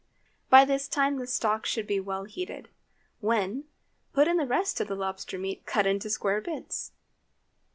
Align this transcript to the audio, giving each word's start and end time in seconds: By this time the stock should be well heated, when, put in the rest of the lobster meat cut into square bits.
By 0.49 0.65
this 0.65 0.87
time 0.87 1.17
the 1.19 1.27
stock 1.27 1.63
should 1.67 1.85
be 1.85 1.99
well 1.99 2.23
heated, 2.23 2.69
when, 3.19 3.65
put 4.13 4.27
in 4.27 4.37
the 4.37 4.47
rest 4.47 4.81
of 4.81 4.87
the 4.87 4.95
lobster 4.95 5.37
meat 5.37 5.67
cut 5.67 5.85
into 5.85 6.09
square 6.09 6.41
bits. 6.41 6.91